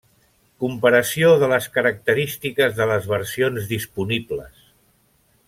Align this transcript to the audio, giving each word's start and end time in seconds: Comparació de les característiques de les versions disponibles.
Comparació 0.63 1.29
de 1.43 1.49
les 1.51 1.67
característiques 1.75 2.73
de 2.81 2.89
les 2.93 3.07
versions 3.13 3.69
disponibles. 3.75 4.67